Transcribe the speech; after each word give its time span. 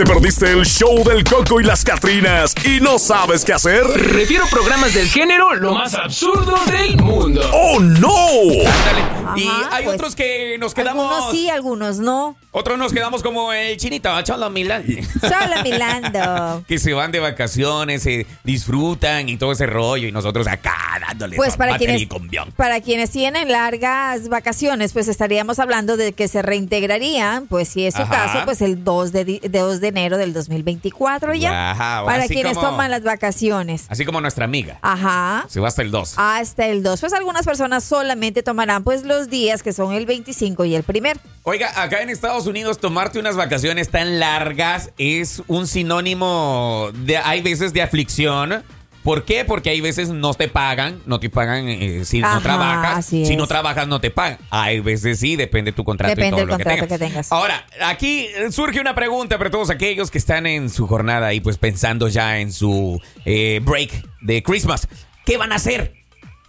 ¿Te 0.00 0.06
perdiste 0.06 0.50
el 0.50 0.64
show 0.64 1.04
del 1.04 1.22
Coco 1.24 1.60
y 1.60 1.64
las 1.64 1.84
Catrinas 1.84 2.54
y 2.64 2.80
no 2.80 2.98
sabes 2.98 3.44
qué 3.44 3.52
hacer? 3.52 3.82
Refiero 3.84 4.46
programas 4.50 4.94
del 4.94 5.06
género 5.06 5.54
lo 5.54 5.74
más 5.74 5.92
absurdo 5.92 6.56
del 6.72 6.96
mundo. 6.96 7.42
¡Oh, 7.52 7.78
no! 7.80 8.08
Ándale. 8.08 9.02
y 9.36 9.46
Ajá, 9.46 9.68
hay 9.76 9.84
pues, 9.84 9.96
otros 9.96 10.16
que 10.16 10.56
nos 10.58 10.72
quedamos. 10.72 11.04
Algunos 11.04 11.30
sí, 11.36 11.50
algunos 11.50 11.98
no. 11.98 12.34
Otros 12.52 12.78
nos 12.78 12.92
quedamos 12.94 13.22
como 13.22 13.52
el 13.52 13.76
chinito, 13.76 14.10
Cholo 14.22 14.48
Milán. 14.48 14.84
Solo 15.20 15.62
Milando. 15.62 16.64
que 16.66 16.78
se 16.78 16.94
van 16.94 17.12
de 17.12 17.20
vacaciones, 17.20 18.02
se 18.02 18.26
disfrutan 18.42 19.28
y 19.28 19.36
todo 19.36 19.52
ese 19.52 19.66
rollo. 19.66 20.08
Y 20.08 20.12
nosotros 20.12 20.48
acá 20.48 20.76
dándole 21.06 21.36
Pues 21.36 21.56
para 21.58 21.76
quienes, 21.76 22.08
para 22.56 22.80
quienes 22.80 23.10
tienen 23.10 23.52
largas 23.52 24.28
vacaciones, 24.28 24.94
pues 24.94 25.08
estaríamos 25.08 25.58
hablando 25.58 25.96
de 25.98 26.12
que 26.14 26.26
se 26.26 26.40
reintegrarían, 26.42 27.46
pues 27.46 27.68
si 27.68 27.84
es 27.86 27.94
su 27.94 28.02
Ajá. 28.02 28.10
caso, 28.32 28.44
pues 28.46 28.62
el 28.62 28.82
2 28.82 29.12
de, 29.12 29.24
di- 29.24 29.40
2 29.48 29.80
de 29.80 29.89
enero 29.90 30.16
del 30.16 30.32
2024 30.32 31.34
ya. 31.34 31.70
Ajá, 31.72 32.04
para 32.04 32.26
quienes 32.26 32.54
como- 32.56 32.70
toman 32.70 32.90
las 32.90 33.02
vacaciones. 33.02 33.84
Así 33.88 34.04
como 34.04 34.20
nuestra 34.20 34.44
amiga. 34.46 34.78
Ajá. 34.82 35.44
Se 35.48 35.60
va 35.60 35.68
hasta 35.68 35.82
el 35.82 35.90
2. 35.90 36.14
Hasta 36.16 36.66
el 36.66 36.82
2. 36.82 37.00
Pues 37.00 37.12
algunas 37.12 37.44
personas 37.44 37.84
solamente 37.84 38.42
tomarán 38.42 38.82
pues 38.82 39.04
los 39.04 39.28
días 39.28 39.62
que 39.62 39.72
son 39.72 39.92
el 39.92 40.06
25 40.06 40.64
y 40.64 40.74
el 40.74 40.82
primero. 40.82 41.20
Oiga, 41.42 41.70
acá 41.82 42.02
en 42.02 42.10
Estados 42.10 42.46
Unidos 42.46 42.78
tomarte 42.78 43.18
unas 43.18 43.36
vacaciones 43.36 43.88
tan 43.90 44.18
largas 44.18 44.90
es 44.98 45.42
un 45.46 45.66
sinónimo 45.66 46.90
de 46.94 47.16
hay 47.18 47.42
veces 47.42 47.72
de 47.72 47.82
aflicción. 47.82 48.62
¿Por 49.02 49.24
qué? 49.24 49.44
Porque 49.44 49.70
hay 49.70 49.80
veces 49.80 50.10
no 50.10 50.34
te 50.34 50.48
pagan, 50.48 51.00
no 51.06 51.18
te 51.20 51.30
pagan 51.30 51.68
eh, 51.68 52.04
si 52.04 52.22
Ajá, 52.22 52.34
no 52.34 52.42
trabajas. 52.42 53.06
Si 53.06 53.36
no 53.36 53.46
trabajas 53.46 53.88
no 53.88 54.00
te 54.00 54.10
pagan. 54.10 54.38
Hay 54.50 54.80
veces 54.80 55.18
sí, 55.20 55.36
depende 55.36 55.70
de 55.70 55.76
tu 55.76 55.84
contrato 55.84 56.10
Depende 56.10 56.28
y 56.28 56.30
todo 56.30 56.40
del 56.40 56.48
lo 56.48 56.56
que 56.58 56.64
contrato 56.64 56.86
tengas. 56.86 56.98
que 56.98 57.06
tengas. 57.06 57.32
Ahora, 57.32 57.66
aquí 57.82 58.26
eh, 58.36 58.52
surge 58.52 58.80
una 58.80 58.94
pregunta 58.94 59.38
para 59.38 59.50
todos 59.50 59.70
aquellos 59.70 60.10
que 60.10 60.18
están 60.18 60.46
en 60.46 60.68
su 60.68 60.86
jornada 60.86 61.32
y 61.32 61.40
pues 61.40 61.56
pensando 61.56 62.08
ya 62.08 62.38
en 62.40 62.52
su 62.52 63.00
eh, 63.24 63.60
break 63.62 63.90
de 64.20 64.42
Christmas. 64.42 64.86
¿Qué 65.24 65.36
van 65.36 65.52
a 65.52 65.56
hacer? 65.56 65.94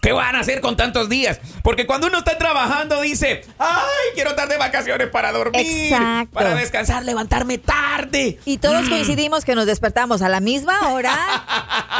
¿Qué 0.02 0.10
van 0.10 0.34
a 0.34 0.40
hacer 0.40 0.60
con 0.60 0.76
tantos 0.76 1.08
días? 1.08 1.38
Porque 1.62 1.86
cuando 1.86 2.08
uno 2.08 2.18
está 2.18 2.36
trabajando 2.36 3.00
dice, 3.02 3.44
ay, 3.60 3.76
quiero 4.16 4.30
estar 4.30 4.48
de 4.48 4.56
vacaciones 4.58 5.06
para 5.10 5.30
dormir, 5.30 5.64
Exacto. 5.64 6.32
para 6.34 6.56
descansar, 6.56 7.04
levantarme 7.04 7.58
tarde. 7.58 8.36
Y 8.44 8.58
todos 8.58 8.88
coincidimos 8.88 9.44
que 9.44 9.54
nos 9.54 9.64
despertamos 9.66 10.20
a 10.22 10.28
la 10.28 10.40
misma 10.40 10.88
hora 10.92 11.14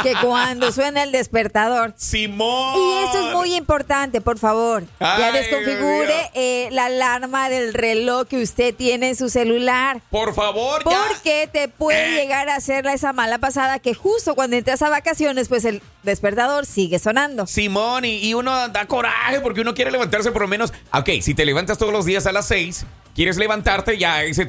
que 0.03 0.15
cuando 0.21 0.73
suena 0.73 1.03
el 1.03 1.13
despertador. 1.13 1.93
Simón. 1.95 2.73
Y 2.75 3.03
eso 3.07 3.27
es 3.29 3.33
muy 3.35 3.55
importante, 3.55 4.19
por 4.19 4.37
favor. 4.37 4.83
ya 4.99 5.31
desconfigure 5.31 6.29
eh, 6.33 6.67
la 6.73 6.87
alarma 6.87 7.47
del 7.47 7.73
reloj 7.73 8.27
que 8.27 8.43
usted 8.43 8.75
tiene 8.75 9.07
en 9.07 9.15
su 9.15 9.29
celular. 9.29 10.01
Por 10.09 10.35
favor, 10.35 10.83
ya. 10.89 11.01
Porque 11.07 11.47
te 11.49 11.69
puede 11.69 12.09
Eh. 12.09 12.15
llegar 12.21 12.49
a 12.49 12.55
hacer 12.57 12.85
esa 12.87 13.13
mala 13.13 13.37
pasada 13.37 13.79
que 13.79 13.93
justo 13.93 14.35
cuando 14.35 14.57
entras 14.57 14.81
a 14.81 14.89
vacaciones, 14.89 15.47
pues 15.47 15.63
el 15.63 15.81
despertador 16.03 16.65
sigue 16.65 16.99
sonando. 16.99 17.47
Simón, 17.47 17.92
y, 18.03 18.25
y 18.25 18.33
uno 18.33 18.69
da 18.69 18.85
coraje 18.87 19.39
porque 19.41 19.61
uno 19.61 19.73
quiere 19.73 19.91
levantarse 19.91 20.31
por 20.31 20.41
lo 20.43 20.47
menos. 20.47 20.73
Ok, 20.93 21.09
si 21.21 21.33
te 21.33 21.45
levantas 21.45 21.77
todos 21.77 21.93
los 21.93 22.05
días 22.05 22.25
a 22.25 22.31
las 22.31 22.47
6, 22.47 22.85
quieres 23.15 23.37
levantarte 23.37 23.97
ya 23.97 24.15
a 24.15 24.23
ese, 24.23 24.47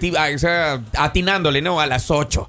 a 0.48 0.81
atinándole, 0.98 1.61
¿no? 1.62 1.81
A 1.81 1.87
las 1.87 2.11
8, 2.11 2.48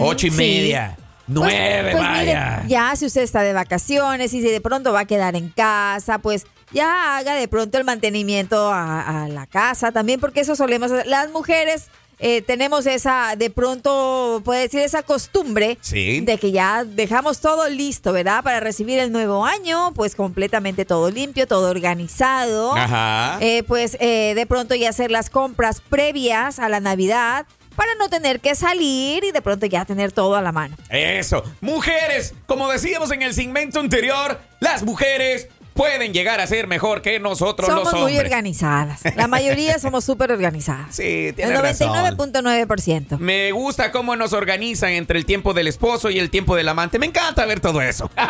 ocho 0.00 0.26
y 0.26 0.30
sí. 0.30 0.36
media, 0.36 0.96
Pues- 0.96 1.08
9, 1.28 1.90
pues 1.92 2.02
vaya. 2.02 2.62
ya 2.68 2.94
si 2.96 3.06
usted 3.06 3.22
está 3.22 3.42
de 3.42 3.52
vacaciones 3.52 4.32
y 4.32 4.40
si 4.40 4.48
de 4.50 4.60
pronto 4.60 4.92
va 4.92 5.00
a 5.00 5.04
quedar 5.06 5.36
en 5.36 5.48
casa, 5.50 6.18
pues 6.18 6.46
ya 6.72 7.16
haga 7.18 7.34
de 7.34 7.48
pronto 7.48 7.76
el 7.78 7.84
mantenimiento 7.84 8.70
a, 8.72 9.24
a 9.24 9.28
la 9.28 9.46
casa 9.46 9.92
también, 9.92 10.20
porque 10.20 10.40
eso 10.40 10.54
solemos 10.56 10.90
hacer. 10.92 11.06
Las 11.06 11.30
mujeres 11.30 11.88
eh, 12.18 12.42
tenemos 12.42 12.86
esa, 12.86 13.34
de 13.36 13.50
pronto, 13.50 14.42
puede 14.44 14.62
decir, 14.62 14.80
esa 14.80 15.02
costumbre 15.02 15.78
Sí. 15.80 16.20
de 16.20 16.38
que 16.38 16.50
ya 16.52 16.84
dejamos 16.84 17.40
todo 17.40 17.68
listo, 17.68 18.12
¿verdad? 18.12 18.42
Para 18.42 18.60
recibir 18.60 18.98
el 18.98 19.12
nuevo 19.12 19.44
año, 19.46 19.92
pues 19.94 20.14
completamente 20.14 20.84
todo 20.84 21.10
limpio, 21.10 21.46
todo 21.46 21.70
organizado. 21.70 22.74
Ajá. 22.76 23.38
Eh, 23.40 23.62
pues 23.64 23.96
eh, 24.00 24.32
de 24.34 24.46
pronto 24.46 24.74
ya 24.74 24.90
hacer 24.90 25.10
las 25.10 25.30
compras 25.30 25.80
previas 25.88 26.58
a 26.58 26.68
la 26.68 26.80
Navidad 26.80 27.46
para 27.76 27.94
no 27.94 28.08
tener 28.08 28.40
que 28.40 28.56
salir 28.56 29.22
y 29.22 29.30
de 29.30 29.40
pronto 29.40 29.64
ya 29.66 29.84
tener 29.84 30.10
todo 30.10 30.34
a 30.34 30.42
la 30.42 30.50
mano. 30.50 30.76
Eso. 30.90 31.44
Mujeres, 31.60 32.34
como 32.46 32.68
decíamos 32.68 33.12
en 33.12 33.22
el 33.22 33.32
segmento 33.34 33.78
anterior, 33.78 34.40
las 34.58 34.82
mujeres 34.82 35.46
pueden 35.78 36.12
llegar 36.12 36.40
a 36.40 36.46
ser 36.48 36.66
mejor 36.66 37.02
que 37.02 37.20
nosotros 37.20 37.68
Somos 37.68 37.84
los 37.84 37.94
hombres. 37.94 38.12
muy 38.16 38.18
organizadas. 38.18 39.00
La 39.14 39.28
mayoría 39.28 39.78
somos 39.78 40.04
súper 40.04 40.32
organizadas. 40.32 40.96
Sí, 40.96 41.28
El 41.28 41.34
tiene 41.36 41.56
razón. 41.56 41.90
99.9%. 41.94 43.18
Me 43.18 43.52
gusta 43.52 43.92
cómo 43.92 44.16
nos 44.16 44.32
organizan 44.32 44.90
entre 44.90 45.20
el 45.20 45.24
tiempo 45.24 45.54
del 45.54 45.68
esposo 45.68 46.10
y 46.10 46.18
el 46.18 46.30
tiempo 46.30 46.56
del 46.56 46.68
amante. 46.68 46.98
Me 46.98 47.06
encanta 47.06 47.46
ver 47.46 47.60
todo 47.60 47.80
eso. 47.80 48.10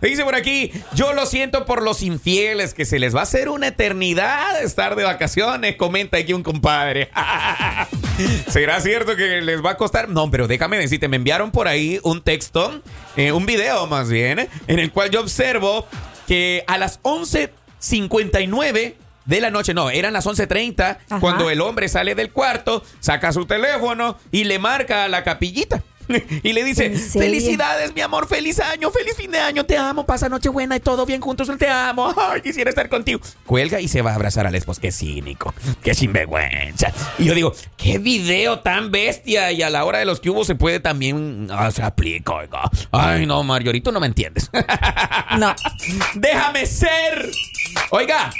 Dice 0.00 0.22
por 0.22 0.36
aquí, 0.36 0.70
yo 0.94 1.12
lo 1.14 1.26
siento 1.26 1.64
por 1.66 1.82
los 1.82 2.02
infieles, 2.02 2.72
que 2.72 2.84
se 2.84 3.00
les 3.00 3.16
va 3.16 3.20
a 3.20 3.22
hacer 3.24 3.48
una 3.48 3.66
eternidad 3.68 4.62
estar 4.62 4.94
de 4.94 5.02
vacaciones, 5.02 5.74
comenta 5.74 6.18
aquí 6.18 6.32
un 6.32 6.44
compadre. 6.44 7.10
¿Será 8.48 8.80
cierto 8.80 9.16
que 9.16 9.40
les 9.42 9.64
va 9.64 9.70
a 9.72 9.76
costar? 9.76 10.08
No, 10.08 10.30
pero 10.30 10.46
déjame 10.48 10.78
decirte, 10.78 11.08
me 11.08 11.16
enviaron 11.16 11.50
por 11.50 11.68
ahí 11.68 12.00
un 12.02 12.22
texto, 12.22 12.80
eh, 13.16 13.32
un 13.32 13.46
video 13.46 13.86
más 13.86 14.08
bien, 14.08 14.48
en 14.66 14.78
el 14.78 14.90
cual 14.92 15.10
yo 15.10 15.20
observo 15.20 15.86
que 16.26 16.64
a 16.66 16.78
las 16.78 17.02
11.59 17.02 18.94
de 19.26 19.40
la 19.40 19.50
noche, 19.50 19.74
no, 19.74 19.90
eran 19.90 20.12
las 20.12 20.26
11.30, 20.26 20.98
Ajá. 21.08 21.20
cuando 21.20 21.50
el 21.50 21.60
hombre 21.60 21.88
sale 21.88 22.14
del 22.14 22.30
cuarto, 22.30 22.82
saca 23.00 23.32
su 23.32 23.44
teléfono 23.44 24.18
y 24.30 24.44
le 24.44 24.58
marca 24.58 25.04
a 25.04 25.08
la 25.08 25.24
capillita. 25.24 25.82
Y 26.42 26.52
le 26.52 26.64
dice, 26.64 26.90
felicidades, 26.90 27.94
mi 27.94 28.00
amor, 28.00 28.28
feliz 28.28 28.60
año, 28.60 28.90
feliz 28.90 29.14
fin 29.16 29.30
de 29.30 29.38
año, 29.38 29.64
te 29.64 29.76
amo, 29.76 30.06
pasa 30.06 30.28
noche 30.28 30.48
buena 30.48 30.76
y 30.76 30.80
todo 30.80 31.04
bien 31.06 31.20
juntos, 31.20 31.50
te 31.58 31.68
amo, 31.68 32.14
ay, 32.30 32.40
quisiera 32.40 32.70
estar 32.70 32.88
contigo. 32.88 33.20
Cuelga 33.44 33.80
y 33.80 33.88
se 33.88 34.02
va 34.02 34.12
a 34.12 34.14
abrazar 34.14 34.46
al 34.46 34.54
esposo, 34.54 34.80
qué 34.80 34.92
cínico, 34.92 35.54
qué 35.82 35.94
sinvergüenza. 35.94 36.92
Y 37.18 37.24
yo 37.24 37.34
digo, 37.34 37.52
qué 37.76 37.98
video 37.98 38.60
tan 38.60 38.90
bestia, 38.90 39.52
y 39.52 39.62
a 39.62 39.70
la 39.70 39.84
hora 39.84 39.98
de 39.98 40.04
los 40.04 40.20
que 40.20 40.30
hubo 40.30 40.44
se 40.44 40.54
puede 40.54 40.80
también, 40.80 41.48
ah, 41.50 41.70
se 41.70 41.82
aplica, 41.82 42.34
oiga. 42.34 42.70
Ay, 42.92 43.26
no, 43.26 43.42
Margarito, 43.42 43.92
no 43.92 44.00
me 44.00 44.06
entiendes. 44.06 44.50
No. 45.38 45.54
Déjame 46.14 46.66
ser. 46.66 47.30
Oiga, 47.90 48.30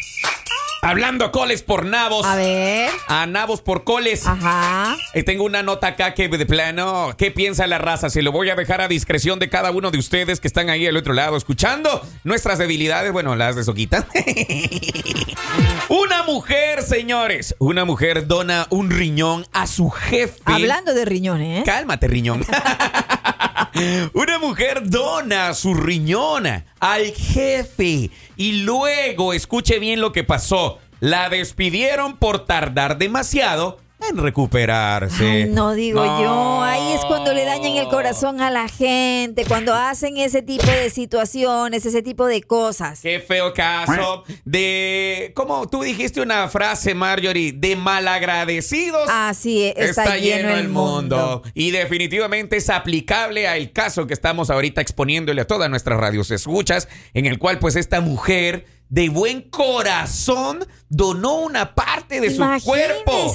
hablando 0.86 1.32
coles 1.32 1.62
por 1.62 1.84
nabos. 1.84 2.24
A 2.26 2.36
ver. 2.36 2.90
A 3.08 3.26
nabos 3.26 3.60
por 3.60 3.84
coles. 3.84 4.26
Ajá. 4.26 4.96
Eh, 5.14 5.22
tengo 5.22 5.44
una 5.44 5.62
nota 5.62 5.88
acá 5.88 6.14
que 6.14 6.28
de 6.28 6.46
plano, 6.46 7.14
¿qué 7.16 7.30
piensa 7.30 7.66
la 7.66 7.78
raza? 7.78 8.10
Se 8.10 8.22
lo 8.22 8.32
voy 8.32 8.50
a 8.50 8.54
dejar 8.54 8.80
a 8.80 8.88
discreción 8.88 9.38
de 9.38 9.48
cada 9.48 9.70
uno 9.70 9.90
de 9.90 9.98
ustedes 9.98 10.40
que 10.40 10.48
están 10.48 10.70
ahí 10.70 10.86
al 10.86 10.96
otro 10.96 11.14
lado 11.14 11.36
escuchando 11.36 12.02
nuestras 12.24 12.58
debilidades, 12.58 13.12
bueno, 13.12 13.36
las 13.36 13.56
de 13.56 13.64
Soquita. 13.64 14.06
una 15.88 16.22
mujer, 16.24 16.82
señores, 16.82 17.54
una 17.58 17.84
mujer 17.84 18.26
dona 18.26 18.66
un 18.70 18.90
riñón 18.90 19.46
a 19.52 19.66
su 19.66 19.90
jefe. 19.90 20.40
Hablando 20.44 20.94
de 20.94 21.04
riñones. 21.04 21.60
¿eh? 21.60 21.62
Cálmate, 21.64 22.06
riñón. 22.08 22.44
Una 24.14 24.38
mujer 24.38 24.88
dona 24.88 25.54
su 25.54 25.74
riñón 25.74 26.46
al 26.80 27.06
jefe 27.12 28.10
y 28.36 28.52
luego, 28.62 29.32
escuche 29.32 29.78
bien 29.78 30.00
lo 30.00 30.12
que 30.12 30.24
pasó, 30.24 30.78
la 31.00 31.28
despidieron 31.28 32.16
por 32.16 32.46
tardar 32.46 32.98
demasiado 32.98 33.78
en 34.10 34.16
recuperarse. 34.18 35.24
Ay, 35.24 35.44
no 35.50 35.74
digo 35.74 36.04
No. 36.04 36.22
yo, 36.22 36.62
ahí 36.62 36.92
es 36.92 37.04
cuando 37.04 37.32
le 37.34 37.44
dañan 37.44 37.76
el 37.76 37.88
corazón 37.88 38.40
a 38.40 38.50
la 38.50 38.68
gente, 38.68 39.44
cuando 39.44 39.74
hacen 39.74 40.16
ese 40.16 40.42
tipo 40.42 40.66
de 40.66 40.90
situaciones, 40.90 41.84
ese 41.86 42.02
tipo 42.02 42.26
de 42.26 42.42
cosas. 42.42 43.00
Qué 43.00 43.20
feo 43.20 43.52
caso 43.52 44.24
de, 44.44 45.32
como 45.34 45.68
tú 45.68 45.82
dijiste 45.82 46.20
una 46.20 46.48
frase, 46.48 46.94
Marjorie, 46.94 47.52
de 47.52 47.76
malagradecidos. 47.76 49.08
Así 49.10 49.64
es, 49.64 49.90
está, 49.90 50.16
lleno, 50.16 50.50
el 50.56 50.68
mundo. 50.68 51.42
Y 51.54 51.70
definitivamente 51.70 52.56
es 52.56 52.70
aplicable 52.70 53.48
al 53.48 53.72
caso 53.72 54.06
que 54.06 54.14
estamos 54.14 54.50
ahorita 54.50 54.80
exponiéndole 54.80 55.42
a 55.42 55.46
todas 55.46 55.70
nuestras 55.70 55.98
radios 55.98 56.30
escuchas, 56.30 56.88
en 57.14 57.26
el 57.26 57.38
cual 57.38 57.58
pues 57.58 57.76
esta 57.76 58.00
mujer 58.00 58.66
de 58.88 59.08
buen 59.08 59.42
corazón 59.42 60.64
donó 60.88 61.40
una 61.40 61.74
parte 61.74 62.20
de 62.20 62.30
su 62.30 62.42
cuerpo. 62.64 63.34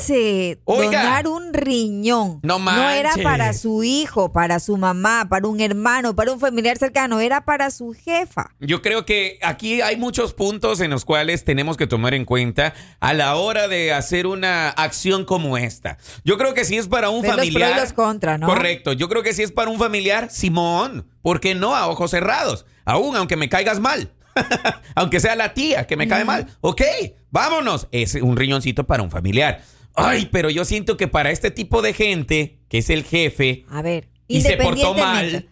Oiga. 0.66 1.04
donar 1.04 1.28
un 1.28 1.54
riñón. 1.54 2.40
No 2.44 2.56
era 2.56 3.10
manches. 3.10 3.24
para 3.24 3.54
su 3.54 3.84
hijo, 3.84 4.32
para 4.32 4.60
su 4.60 4.78
mamá, 4.78 5.28
para 5.30 5.48
un 5.48 5.60
hermano, 5.60 6.16
para 6.16 6.32
un 6.32 6.40
familiar 6.40 6.78
cercano, 6.78 7.20
era 7.20 7.44
para 7.44 7.72
su 7.72 7.94
jefa. 7.94 8.52
Yo 8.60 8.82
creo 8.82 9.06
que 9.06 9.38
aquí 9.42 9.82
hay 9.82 9.98
muchos 9.98 10.34
puntos 10.34 10.80
en 10.80 10.92
los 10.92 11.04
cuales 11.04 11.44
tenemos 11.44 11.76
que 11.76 11.88
tomar 11.88 12.14
en 12.14 12.26
cuenta 12.26 12.74
a 13.00 13.14
la 13.14 13.36
hora 13.36 13.68
de 13.68 13.94
hacer 13.94 14.28
una 14.28 14.70
acción 14.70 15.26
como 15.26 15.58
esta. 15.58 15.98
Yo 16.24 16.38
creo 16.38 16.54
que 16.54 16.64
si 16.64 16.78
es 16.78 16.88
para 16.88 17.10
un 17.10 17.24
los 17.24 17.36
familiar. 17.36 17.72
pros 17.72 17.78
y 17.78 17.82
los 17.82 17.94
contras, 17.94 18.40
¿no? 18.40 18.48
Correcto. 18.48 18.94
Yo 18.94 19.10
creo 19.10 19.24
que 19.24 19.34
si 19.34 19.44
es 19.44 19.52
para 19.52 19.70
un 19.70 19.78
familiar, 19.78 20.30
Simón, 20.32 21.06
¿por 21.22 21.42
qué 21.42 21.54
no 21.54 21.76
a 21.76 21.88
ojos 21.88 22.12
cerrados? 22.12 22.66
Aún 22.86 23.16
aunque 23.16 23.36
me 23.36 23.50
caigas 23.50 23.80
mal. 23.80 24.12
aunque 24.96 25.20
sea 25.20 25.36
la 25.36 25.54
tía 25.54 25.88
que 25.88 25.98
me 25.98 26.08
cae 26.08 26.26
mal. 26.26 26.48
Ok, 26.62 26.82
vámonos. 27.30 27.88
Es 27.92 28.16
un 28.16 28.38
riñoncito 28.38 28.86
para 28.86 29.04
un 29.04 29.12
familiar. 29.12 29.62
Ay, 29.96 30.30
pero 30.32 30.50
yo 30.50 30.66
siento 30.66 30.98
que 30.98 31.08
para 31.08 31.32
este 31.32 31.52
tipo 31.52 31.82
de 31.82 31.94
gente, 31.94 32.60
que 32.70 32.80
es 32.80 32.90
el 32.90 33.04
jefe, 33.04 33.66
A 33.70 33.82
ver, 33.82 34.08
Y 34.28 34.42
se 34.42 34.58
portó 34.58 34.94
mal. 34.94 35.48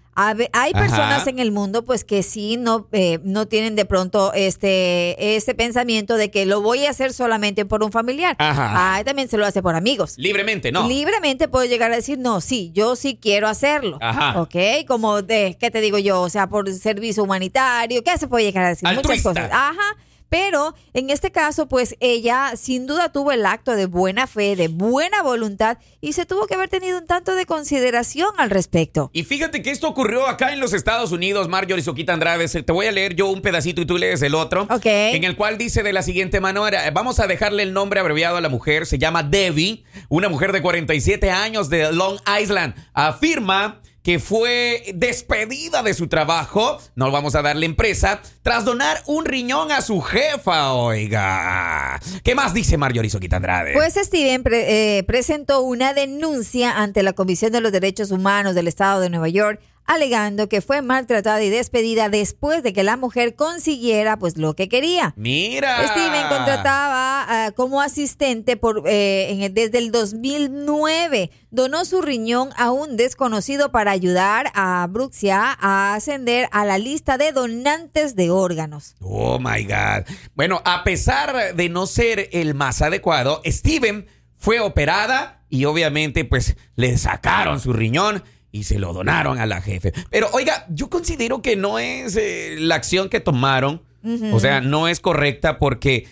Hay 0.53 0.71
Ajá. 0.73 0.79
personas 0.79 1.27
en 1.27 1.39
el 1.39 1.51
mundo 1.51 1.83
pues 1.83 2.03
que 2.03 2.23
sí 2.23 2.57
no, 2.57 2.87
eh, 2.91 3.19
no 3.23 3.47
tienen 3.47 3.75
de 3.75 3.85
pronto 3.85 4.33
este, 4.33 5.35
este 5.35 5.55
pensamiento 5.55 6.15
de 6.15 6.29
que 6.31 6.45
lo 6.45 6.61
voy 6.61 6.85
a 6.85 6.89
hacer 6.89 7.13
solamente 7.13 7.65
por 7.65 7.83
un 7.83 7.91
familiar. 7.91 8.35
Ajá. 8.39 8.95
Ay, 8.95 9.03
también 9.03 9.29
se 9.29 9.37
lo 9.37 9.45
hace 9.45 9.61
por 9.61 9.75
amigos. 9.75 10.15
libremente, 10.17 10.71
¿no? 10.71 10.87
Libremente 10.87 11.47
puedo 11.47 11.65
llegar 11.65 11.91
a 11.91 11.95
decir, 11.95 12.17
no, 12.19 12.41
sí, 12.41 12.71
yo 12.73 12.95
sí 12.95 13.17
quiero 13.21 13.47
hacerlo. 13.47 13.97
Ajá. 14.01 14.41
¿Ok? 14.41 14.55
Como 14.87 15.21
de, 15.21 15.57
¿qué 15.59 15.71
te 15.71 15.81
digo 15.81 15.97
yo? 15.97 16.21
O 16.21 16.29
sea, 16.29 16.47
por 16.47 16.71
servicio 16.73 17.23
humanitario, 17.23 18.03
¿qué 18.03 18.17
se 18.17 18.27
puede 18.27 18.45
llegar 18.45 18.65
a 18.65 18.69
decir? 18.69 18.87
Altruista. 18.87 19.29
Muchas 19.29 19.49
cosas. 19.49 19.51
Ajá. 19.53 19.97
Pero 20.29 20.75
en 20.93 21.09
este 21.09 21.31
caso, 21.31 21.67
pues 21.67 21.95
ella 21.99 22.53
sin 22.55 22.85
duda 22.87 23.11
tuvo 23.11 23.31
el 23.31 23.45
acto 23.45 23.75
de 23.75 23.87
buena 23.87 24.27
fe, 24.27 24.55
de 24.55 24.67
buena 24.67 25.21
voluntad 25.23 25.77
y 26.01 26.13
se 26.13 26.25
tuvo 26.25 26.47
que 26.47 26.55
haber 26.55 26.69
tenido 26.69 26.97
un 26.99 27.07
tanto 27.07 27.35
de 27.35 27.45
consideración 27.45 28.29
al 28.37 28.49
respecto. 28.49 29.09
Y 29.13 29.23
fíjate 29.23 29.61
que 29.61 29.71
esto 29.71 29.87
ocurrió 29.87 30.27
acá 30.27 30.53
en 30.53 30.59
los 30.59 30.73
Estados 30.73 31.11
Unidos, 31.11 31.47
Marjorie 31.47 31.83
Soquita 31.83 32.13
Andrade. 32.13 32.47
Te 32.47 32.71
voy 32.71 32.85
a 32.85 32.91
leer 32.91 33.15
yo 33.15 33.27
un 33.27 33.41
pedacito 33.41 33.81
y 33.81 33.85
tú 33.85 33.97
lees 33.97 34.21
el 34.21 34.35
otro. 34.35 34.63
Ok. 34.69 34.85
En 34.85 35.23
el 35.23 35.35
cual 35.35 35.57
dice 35.57 35.83
de 35.83 35.93
la 35.93 36.03
siguiente 36.03 36.39
manera: 36.39 36.89
Vamos 36.91 37.19
a 37.19 37.27
dejarle 37.27 37.63
el 37.63 37.73
nombre 37.73 37.99
abreviado 37.99 38.37
a 38.37 38.41
la 38.41 38.49
mujer. 38.49 38.85
Se 38.85 38.97
llama 38.97 39.23
Debbie, 39.23 39.83
una 40.09 40.29
mujer 40.29 40.51
de 40.51 40.61
47 40.61 41.31
años 41.31 41.69
de 41.69 41.91
Long 41.91 42.19
Island. 42.41 42.75
Afirma 42.93 43.81
que 44.03 44.19
fue 44.19 44.83
despedida 44.95 45.83
de 45.83 45.93
su 45.93 46.07
trabajo, 46.07 46.79
no 46.95 47.11
vamos 47.11 47.35
a 47.35 47.41
darle 47.41 47.65
empresa, 47.65 48.21
tras 48.41 48.65
donar 48.65 49.01
un 49.05 49.25
riñón 49.25 49.71
a 49.71 49.81
su 49.81 50.01
jefa, 50.01 50.73
oiga. 50.73 51.99
¿Qué 52.23 52.35
más 52.35 52.53
dice 52.53 52.77
Marjorie 52.77 53.09
Soquita 53.09 53.37
Andrade? 53.37 53.73
Pues 53.73 53.95
Steven 53.95 54.43
eh, 54.51 55.03
presentó 55.07 55.61
una 55.61 55.93
denuncia 55.93 56.77
ante 56.77 57.03
la 57.03 57.13
Comisión 57.13 57.51
de 57.51 57.61
los 57.61 57.71
Derechos 57.71 58.11
Humanos 58.11 58.55
del 58.55 58.67
Estado 58.67 59.01
de 59.01 59.09
Nueva 59.09 59.29
York 59.29 59.59
alegando 59.89 60.47
que 60.47 60.61
fue 60.61 60.81
maltratada 60.83 61.41
y 61.43 61.49
despedida 61.49 62.09
después 62.09 62.61
de 62.61 62.73
que 62.73 62.83
la 62.83 62.95
mujer 62.95 63.35
consiguiera 63.35 64.17
pues 64.19 64.37
lo 64.37 64.53
que 64.55 64.69
quería. 64.69 65.13
Mira. 65.17 65.87
Steven 65.87 66.27
contrataba 66.29 67.25
ah, 67.27 67.51
como 67.55 67.81
asistente 67.81 68.55
por, 68.55 68.83
eh, 68.87 69.31
en 69.31 69.41
el- 69.41 69.53
desde 69.53 69.79
el 69.79 69.91
2009. 69.91 71.31
Donó 71.51 71.85
su 71.85 72.01
riñón 72.01 72.49
a 72.57 72.69
un 72.71 72.97
desconocido 72.97 73.71
para 73.71 73.89
ayudar 73.91 74.51
a 74.53 74.85
Bruxia 74.89 75.57
a 75.59 75.95
ascender 75.95 76.47
a 76.51 76.65
la 76.65 76.77
lista 76.77 77.17
de 77.17 77.31
donantes 77.31 78.15
de 78.15 78.29
órganos. 78.29 78.95
Oh 79.01 79.39
my 79.39 79.63
God. 79.63 80.05
Bueno, 80.35 80.61
a 80.65 80.83
pesar 80.83 81.55
de 81.55 81.69
no 81.69 81.87
ser 81.87 82.29
el 82.31 82.53
más 82.53 82.83
adecuado, 82.83 83.41
Steven 83.45 84.05
fue 84.37 84.59
operada 84.59 85.43
y 85.49 85.65
obviamente 85.65 86.25
pues 86.25 86.55
le 86.75 86.95
sacaron 86.99 87.59
su 87.59 87.73
riñón 87.73 88.23
y 88.51 88.63
se 88.63 88.79
lo 88.79 88.93
donaron 88.93 89.39
a 89.39 89.45
la 89.45 89.61
jefe. 89.61 89.93
Pero 90.09 90.29
oiga, 90.33 90.65
yo 90.69 90.89
considero 90.89 91.41
que 91.41 91.55
no 91.55 91.79
es 91.79 92.15
eh, 92.15 92.55
la 92.59 92.75
acción 92.75 93.09
que 93.09 93.19
tomaron, 93.19 93.83
o 94.31 94.39
sea, 94.39 94.61
no 94.61 94.87
es 94.87 94.99
correcta 95.01 95.59
porque 95.59 96.07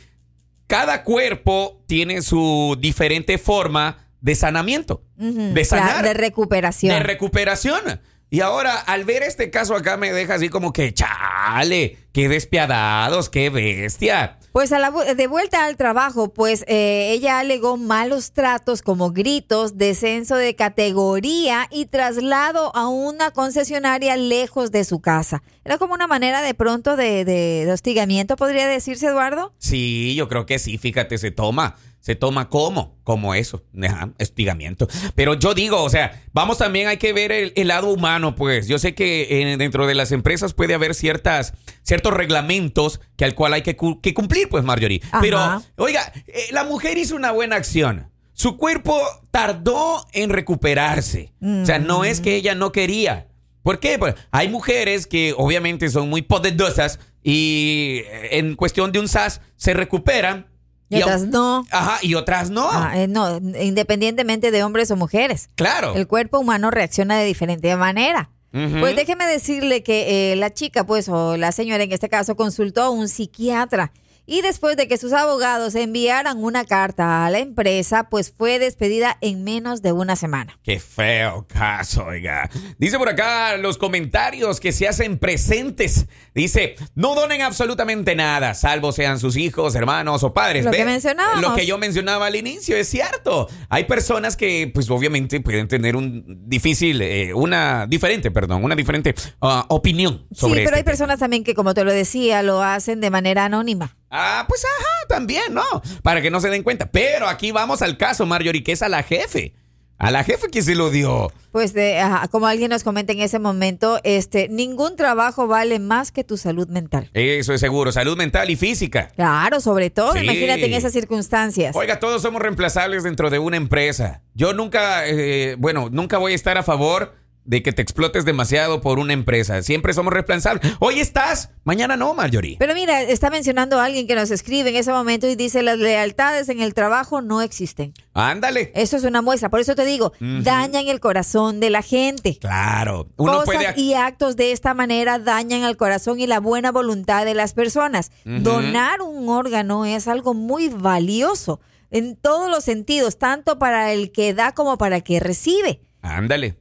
cada 0.68 1.04
cuerpo 1.04 1.82
tiene 1.88 2.22
su 2.22 2.78
diferente 2.80 3.38
forma 3.38 4.06
de 4.20 4.36
sanamiento, 4.36 5.04
de 5.16 5.64
sanar, 5.64 6.04
de 6.04 6.14
recuperación. 6.14 6.94
de 6.94 7.00
recuperación. 7.00 7.82
Y 8.30 8.42
ahora, 8.42 8.76
al 8.76 9.06
ver 9.06 9.24
este 9.24 9.50
caso 9.50 9.74
acá, 9.76 9.96
me 9.96 10.12
deja 10.12 10.36
así 10.36 10.50
como 10.50 10.74
que, 10.74 10.94
chale, 10.94 11.98
qué 12.12 12.28
despiadados, 12.28 13.30
qué 13.30 13.50
bestia. 13.50 14.38
Pues 14.52 14.72
a 14.74 14.80
la 14.80 14.90
de 14.92 15.28
vuelta 15.28 15.64
al 15.66 15.78
trabajo, 15.78 16.34
pues 16.34 16.66
eh, 16.68 17.12
ella 17.12 17.40
alegó 17.40 17.78
malos 17.78 18.32
tratos 18.34 18.82
como 18.82 19.12
gritos, 19.12 19.78
descenso 19.78 20.36
de 20.36 20.56
categoría 20.56 21.68
y 21.72 21.86
traslado 21.86 22.76
a 22.76 22.88
una 22.88 23.32
concesionaria 23.32 24.18
lejos 24.18 24.72
de 24.72 24.84
su 24.84 25.00
casa. 25.00 25.44
Era 25.64 25.78
como 25.78 25.94
una 25.94 26.08
manera 26.08 26.42
de 26.42 26.54
pronto 26.54 26.96
de, 26.96 27.24
de- 27.24 27.66
de 27.66 27.72
hostigamiento, 27.72 28.36
podría 28.36 28.68
decirse, 28.68 29.06
Eduardo. 29.08 29.54
Sí, 29.60 30.16
yo 30.16 30.28
creo 30.28 30.46
que 30.46 30.60
sí, 30.60 30.78
fíjate, 30.78 31.18
se 31.18 31.32
toma. 31.32 31.76
Se 32.00 32.16
toma 32.16 32.50
como, 32.50 32.96
como 33.04 33.34
eso, 33.36 33.64
ajá, 33.84 34.12
estigamiento. 34.18 34.88
Pero 35.16 35.34
yo 35.34 35.54
digo, 35.54 35.84
o 35.84 35.90
sea, 35.90 36.24
vamos 36.32 36.58
también, 36.58 36.88
hay 36.88 36.98
que 36.98 37.12
ver 37.12 37.34
el, 37.34 37.52
el 37.58 37.68
lado 37.68 37.88
humano, 37.90 38.34
pues. 38.36 38.68
Yo 38.70 38.80
sé 38.80 38.96
que 38.96 39.42
eh, 39.42 39.58
dentro 39.58 39.88
de 39.88 39.94
las 39.96 40.14
empresas 40.14 40.54
puede 40.54 40.74
haber 40.74 40.96
ciertas, 40.96 41.54
ciertos 41.84 42.14
reglamentos 42.14 43.02
que 43.18 43.26
al 43.26 43.36
cual 43.36 43.54
hay 43.54 43.62
que, 43.62 43.76
cu- 43.76 44.00
que 44.00 44.14
cumplir, 44.14 44.48
pues, 44.48 44.64
Marjorie. 44.64 45.02
Ajá. 45.12 45.20
Pero, 45.22 45.40
oiga, 45.76 46.14
eh, 46.28 46.46
la 46.52 46.64
mujer 46.64 46.98
hizo 46.98 47.16
una 47.16 47.32
buena 47.32 47.58
acción. 47.58 48.10
Su 48.32 48.56
cuerpo 48.56 49.02
tardó 49.32 50.06
en 50.14 50.30
recuperarse. 50.30 51.34
O 51.42 51.66
sea, 51.66 51.80
no 51.80 52.06
es 52.06 52.22
que 52.22 52.36
ella 52.36 52.56
no 52.56 52.72
quería. 52.72 53.28
¿Por 53.64 53.80
qué? 53.80 54.00
Pues 54.00 54.16
hay 54.32 54.48
mujeres 54.48 55.08
que 55.08 55.34
obviamente 55.36 55.90
son 55.90 56.08
muy 56.10 56.22
poderosas 56.22 57.00
y 57.22 58.02
eh, 58.06 58.38
en 58.38 58.56
cuestión 58.56 58.94
de 58.94 59.00
un 59.00 59.10
SAS 59.10 59.42
se 59.58 59.74
recuperan. 59.74 60.48
Y 60.90 61.02
otras 61.02 61.28
no. 61.28 61.66
Ajá, 61.72 62.00
y 62.02 62.16
otras 62.16 62.50
no. 62.50 62.70
Ah, 62.72 62.94
eh, 62.96 63.08
no, 63.08 63.38
independientemente 63.38 64.52
de 64.52 64.64
hombres 64.64 64.90
o 64.92 64.96
mujeres. 64.96 65.50
claro. 65.56 65.96
El 65.96 66.08
cuerpo 66.08 66.40
humano 66.40 66.72
reacciona 66.72 67.18
de 67.18 67.26
diferente 67.26 67.76
manera. 67.76 68.30
Pues 68.52 68.96
déjeme 68.96 69.28
decirle 69.28 69.84
que 69.84 70.32
eh, 70.32 70.36
la 70.36 70.52
chica, 70.52 70.84
pues, 70.84 71.10
o 71.10 71.38
la 71.38 71.52
señora 71.52 71.84
en 71.84 71.92
este 71.92 72.10
caso, 72.10 72.36
consultó 72.36 72.82
a 72.82 72.90
un 72.90 73.08
psiquiatra. 73.08 73.92
Y 74.30 74.42
después 74.42 74.76
de 74.76 74.90
que 74.90 74.98
sus 74.98 75.14
abogados 75.14 75.74
enviaran 75.76 76.38
una 76.44 76.66
carta 76.66 77.26
a 77.26 77.30
la 77.30 77.40
empresa, 77.40 78.10
pues 78.10 78.34
fue 78.38 78.60
despedida 78.60 79.18
en 79.22 79.46
menos 79.46 79.82
de 79.82 79.94
una 79.94 80.18
semana. 80.18 80.60
Qué 80.64 80.82
feo 80.82 81.48
caso, 81.48 82.04
oiga. 82.08 82.50
Dice 82.78 82.98
por 82.98 83.08
acá 83.08 83.56
los 83.56 83.78
comentarios 83.78 84.60
que 84.60 84.74
se 84.74 84.86
hacen 84.86 85.18
presentes. 85.18 86.08
Dice, 86.36 86.76
no 86.94 87.16
donen 87.16 87.42
absolutamente 87.42 88.16
nada, 88.16 88.54
salvo 88.54 88.92
sean 88.92 89.18
sus 89.20 89.38
hijos, 89.38 89.76
hermanos 89.76 90.24
o 90.24 90.34
padres. 90.34 90.66
Lo 90.66 90.72
que 90.72 90.84
mencionábamos. 90.84 91.42
Lo 91.42 91.56
que 91.56 91.66
yo 91.66 91.78
mencionaba 91.78 92.26
al 92.26 92.36
inicio, 92.36 92.76
es 92.76 92.90
cierto. 92.90 93.48
Hay 93.70 93.86
personas 93.86 94.36
que, 94.36 94.70
pues 94.74 94.90
obviamente, 94.90 95.40
pueden 95.40 95.70
tener 95.70 95.96
un 95.96 96.44
difícil, 96.50 97.02
eh, 97.02 97.34
una 97.34 97.88
diferente, 97.88 98.30
perdón, 98.30 98.62
una 98.64 98.76
diferente 98.76 99.16
ah, 99.42 99.66
opinión 99.70 100.26
Sí, 100.32 100.42
sobre 100.42 100.54
pero 100.56 100.64
este 100.66 100.76
hay 100.76 100.84
tema. 100.84 100.92
personas 100.92 101.20
también 101.20 101.46
que, 101.46 101.54
como 101.54 101.74
te 101.74 101.86
lo 101.86 101.94
decía, 101.94 102.44
lo 102.44 102.62
hacen 102.62 103.00
de 103.00 103.10
manera 103.10 103.46
anónima. 103.46 103.96
Ah, 104.10 104.46
pues 104.48 104.64
ajá, 104.66 105.08
también, 105.10 105.54
¿no? 105.54 105.64
Para 106.04 106.22
que 106.22 106.32
no 106.32 106.40
se 106.40 106.50
den 106.50 106.64
cuenta. 106.64 106.90
Pero 106.90 107.28
aquí 107.28 107.52
vamos 107.52 107.82
al 107.82 107.98
caso, 107.98 108.26
Marjorie, 108.26 108.64
que 108.64 108.72
es 108.72 108.82
a 108.82 108.90
la 108.90 109.04
jefe. 109.04 109.54
A 110.00 110.12
la 110.12 110.24
jefe 110.24 110.48
que 110.52 110.62
se 110.62 110.76
lo 110.76 110.92
dio. 110.92 111.32
Pues 111.52 111.74
de, 111.74 112.00
ajá, 112.00 112.28
como 112.28 112.46
alguien 112.46 112.70
nos 112.70 112.84
comenta 112.84 113.14
en 113.14 113.20
ese 113.20 113.40
momento, 113.40 114.00
este, 114.04 114.48
ningún 114.48 114.96
trabajo 114.96 115.48
vale 115.48 115.80
más 115.80 116.12
que 116.12 116.24
tu 116.24 116.38
salud 116.38 116.68
mental. 116.68 117.10
Eso 117.14 117.52
es 117.52 117.60
seguro. 117.60 117.92
Salud 117.92 118.16
mental 118.16 118.48
y 118.52 118.56
física. 118.56 119.08
Claro, 119.16 119.60
sobre 119.60 119.90
todo, 119.90 120.14
Sí. 120.14 120.20
imagínate 120.20 120.66
en 120.68 120.74
esas 120.76 120.94
circunstancias. 120.94 121.76
Oiga, 121.76 122.00
todos 122.00 122.22
somos 122.22 122.42
reemplazables 122.44 123.02
dentro 123.04 123.32
de 123.32 123.40
una 123.40 123.58
empresa. 123.58 124.22
Yo 124.36 124.54
nunca, 124.54 125.08
eh, 125.08 125.56
bueno, 125.58 125.90
nunca 125.92 126.20
voy 126.20 126.34
a 126.34 126.36
estar 126.36 126.60
a 126.60 126.64
favor 126.64 127.16
de 127.48 127.64
que 127.64 127.72
te 127.72 127.82
explotes 127.82 128.26
demasiado 128.26 128.82
por 128.82 129.00
una 129.00 129.14
empresa. 129.14 129.64
Siempre 129.64 129.94
somos 129.94 130.14
reemplazables. 130.14 130.74
Hoy 130.80 131.00
estás, 131.00 131.50
mañana 131.64 131.96
no, 131.96 132.14
Marjorie. 132.14 132.58
Pero 132.60 132.74
mira, 132.76 133.02
está 133.02 133.30
mencionando 133.30 133.80
a 133.80 133.86
alguien 133.86 134.06
que 134.06 134.16
nos 134.16 134.32
escribe 134.32 134.70
en 134.70 134.76
ese 134.76 134.92
momento 134.92 135.28
y 135.28 135.36
dice 135.36 135.64
las 135.64 135.80
lealtades 135.80 136.50
en 136.50 136.60
el 136.60 136.74
trabajo 136.74 137.22
no 137.22 137.42
existen. 137.42 137.94
Ándale. 138.14 138.72
Eso 138.76 138.98
es 138.98 139.06
una 139.06 139.22
muestra. 139.22 139.50
Por 139.50 139.62
eso 139.62 139.76
te 139.76 139.86
digo, 139.86 140.12
dañan 140.20 140.90
el 140.90 141.00
corazón 141.00 141.62
de 141.62 141.70
la 141.70 141.82
gente. 141.82 142.38
Claro. 142.40 143.08
Uno 143.16 143.46
Cosas 143.46 143.46
puede... 143.46 143.80
y 143.80 143.94
actos 143.94 144.36
de 144.36 144.52
esta 144.52 144.74
manera 144.74 145.18
dañan 145.18 145.64
el 145.64 145.78
corazón 145.78 146.20
y 146.20 146.28
la 146.28 146.42
buena 146.42 146.74
voluntad 146.74 147.24
de 147.24 147.34
las 147.34 147.54
personas. 147.54 148.12
Donar 148.26 149.02
un 149.02 149.30
órgano 149.30 149.86
es 149.86 150.10
algo 150.10 150.34
muy 150.34 150.68
valioso 150.68 151.62
en 151.92 152.18
todos 152.18 152.52
los 152.52 152.66
sentidos, 152.66 153.18
tanto 153.18 153.58
para 153.58 153.94
el 153.94 154.12
que 154.12 154.34
da 154.34 154.52
como 154.52 154.78
para 154.78 154.98
el 154.98 155.04
que 155.04 155.22
recibe. 155.22 155.80
Ándale. 156.02 156.58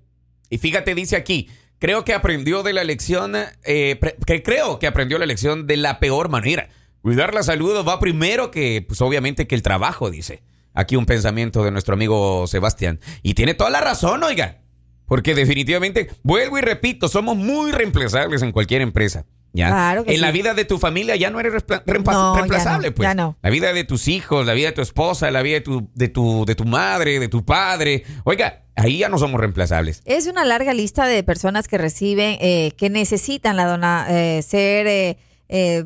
Y 0.50 0.58
fíjate, 0.58 0.94
dice 0.94 1.16
aquí, 1.16 1.48
creo 1.78 2.04
que 2.04 2.14
aprendió 2.14 2.62
de 2.62 2.72
la 2.72 2.84
lección, 2.84 3.34
eh, 3.64 3.98
que 4.26 4.42
creo 4.42 4.78
que 4.78 4.86
aprendió 4.86 5.18
la 5.18 5.26
lección 5.26 5.66
de 5.66 5.76
la 5.76 5.98
peor 5.98 6.28
manera. 6.28 6.68
Cuidar 7.02 7.34
la 7.34 7.42
salud 7.42 7.84
va 7.86 8.00
primero 8.00 8.50
que, 8.50 8.84
pues 8.86 9.00
obviamente, 9.00 9.46
que 9.46 9.54
el 9.54 9.62
trabajo, 9.62 10.10
dice. 10.10 10.42
Aquí 10.74 10.96
un 10.96 11.06
pensamiento 11.06 11.64
de 11.64 11.70
nuestro 11.70 11.94
amigo 11.94 12.46
Sebastián. 12.46 13.00
Y 13.22 13.34
tiene 13.34 13.54
toda 13.54 13.70
la 13.70 13.80
razón, 13.80 14.22
oiga. 14.22 14.58
Porque 15.06 15.34
definitivamente, 15.34 16.10
vuelvo 16.22 16.58
y 16.58 16.62
repito, 16.62 17.08
somos 17.08 17.36
muy 17.36 17.70
reemplazables 17.70 18.42
en 18.42 18.52
cualquier 18.52 18.82
empresa. 18.82 19.24
¿Ya? 19.56 19.68
Claro 19.68 20.04
que 20.04 20.14
en 20.14 20.20
la 20.20 20.30
vida 20.30 20.54
de 20.54 20.64
tu 20.64 20.78
familia 20.78 21.16
ya 21.16 21.30
no 21.30 21.40
eres 21.40 21.52
ya 21.68 21.82
reemplazable, 21.84 22.88
no, 22.88 22.94
pues. 22.94 23.08
ya 23.08 23.14
no. 23.14 23.36
La 23.42 23.50
vida 23.50 23.72
de 23.72 23.84
tus 23.84 24.06
hijos, 24.08 24.46
la 24.46 24.52
vida 24.52 24.68
de 24.68 24.72
tu 24.72 24.82
esposa, 24.82 25.30
la 25.30 25.42
vida 25.42 25.54
de 25.56 25.60
tu, 25.62 25.90
de 25.94 26.08
tu, 26.08 26.44
de 26.44 26.54
tu 26.54 26.64
madre, 26.64 27.18
de 27.18 27.28
tu 27.28 27.44
padre. 27.44 28.04
Oiga, 28.24 28.62
ahí 28.76 28.98
ya 28.98 29.08
no 29.08 29.18
somos 29.18 29.40
reemplazables. 29.40 30.02
Es 30.04 30.26
una 30.26 30.44
larga 30.44 30.74
lista 30.74 31.06
de 31.06 31.22
personas 31.22 31.66
que 31.66 31.78
reciben, 31.78 32.36
eh, 32.40 32.72
que 32.76 32.90
necesitan 32.90 33.56
la 33.56 33.66
dona, 33.66 34.06
eh, 34.10 34.42
ser, 34.42 34.86
eh, 34.86 35.18
eh, 35.48 35.84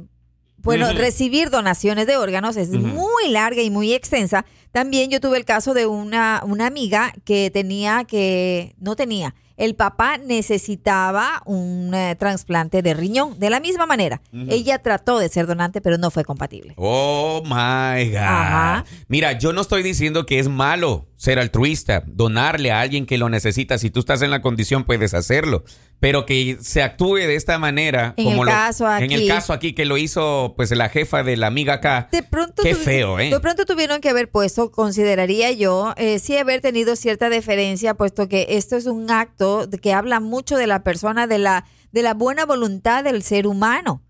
bueno, 0.58 0.92
recibir 0.92 1.48
donaciones 1.48 2.06
de 2.06 2.18
órganos 2.18 2.56
es 2.56 2.70
muy 2.70 3.28
larga 3.28 3.62
y 3.62 3.70
muy 3.70 3.94
extensa. 3.94 4.44
También 4.72 5.10
yo 5.10 5.20
tuve 5.20 5.38
el 5.38 5.44
caso 5.44 5.72
de 5.72 5.86
una, 5.86 6.42
una 6.44 6.66
amiga 6.66 7.12
que 7.24 7.50
tenía 7.50 8.04
que, 8.04 8.74
no 8.78 8.94
tenía, 8.94 9.34
el 9.60 9.74
papá 9.74 10.16
necesitaba 10.16 11.42
un 11.44 11.92
eh, 11.94 12.16
trasplante 12.18 12.80
de 12.80 12.94
riñón. 12.94 13.38
De 13.38 13.50
la 13.50 13.60
misma 13.60 13.84
manera, 13.84 14.22
ella 14.48 14.78
trató 14.80 15.18
de 15.18 15.28
ser 15.28 15.46
donante, 15.46 15.82
pero 15.82 15.98
no 15.98 16.10
fue 16.10 16.24
compatible. 16.24 16.72
Oh 16.76 17.42
my 17.44 18.08
God. 18.08 18.16
Ajá. 18.16 18.84
Mira, 19.08 19.32
yo 19.32 19.52
no 19.52 19.60
estoy 19.60 19.82
diciendo 19.82 20.24
que 20.24 20.38
es 20.38 20.48
malo 20.48 21.09
ser 21.20 21.38
altruista, 21.38 22.02
donarle 22.06 22.72
a 22.72 22.80
alguien 22.80 23.04
que 23.04 23.18
lo 23.18 23.28
necesita. 23.28 23.76
Si 23.76 23.90
tú 23.90 24.00
estás 24.00 24.22
en 24.22 24.30
la 24.30 24.40
condición, 24.40 24.84
puedes 24.84 25.12
hacerlo. 25.12 25.64
Pero 25.98 26.24
que 26.24 26.56
se 26.62 26.82
actúe 26.82 27.16
de 27.16 27.34
esta 27.36 27.58
manera, 27.58 28.14
En 28.16 28.24
como 28.24 28.40
el 28.44 28.46
lo- 28.46 28.52
caso 28.52 28.86
en 28.96 29.12
el 29.12 29.18
aquí- 29.20 29.28
caso 29.28 29.52
aquí 29.52 29.74
que 29.74 29.84
lo 29.84 29.98
hizo 29.98 30.54
pues 30.56 30.70
la 30.70 30.88
jefa 30.88 31.22
de 31.22 31.36
la 31.36 31.48
amiga 31.48 31.74
acá. 31.74 32.08
De 32.10 32.22
pronto, 32.22 32.62
Qué 32.62 32.74
feo, 32.74 33.18
¿eh? 33.20 33.28
de 33.28 33.38
pronto 33.38 33.66
tuvieron 33.66 34.00
que 34.00 34.08
haber 34.08 34.30
puesto, 34.30 34.70
consideraría 34.70 35.52
yo, 35.52 35.92
eh, 35.98 36.20
sí 36.20 36.38
haber 36.38 36.62
tenido 36.62 36.96
cierta 36.96 37.28
deferencia, 37.28 37.92
puesto 37.92 38.26
que 38.26 38.46
esto 38.48 38.76
es 38.78 38.86
un 38.86 39.10
acto 39.10 39.68
que 39.82 39.92
habla 39.92 40.20
mucho 40.20 40.56
de 40.56 40.66
la 40.68 40.82
persona, 40.84 41.26
de 41.26 41.36
la, 41.36 41.66
de 41.92 42.00
la 42.02 42.14
buena 42.14 42.46
voluntad 42.46 43.04
del 43.04 43.22
ser 43.22 43.46
humano. 43.46 44.02